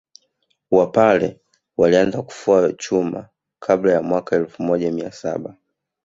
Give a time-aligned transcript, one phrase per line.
[0.71, 1.39] Wapare
[1.77, 5.55] walianza kufua chuma kabla ya mwaka elfu moja mia saba